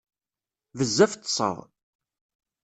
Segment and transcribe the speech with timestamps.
[0.77, 1.57] Bezzaf ṭṭseɣ.